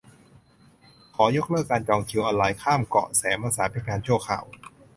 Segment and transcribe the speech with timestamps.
[1.15, 4.45] ขอยกเลิกการจองคิวออนไลน์ข้ามเกาะแสมสารเป็นการชั่วคราว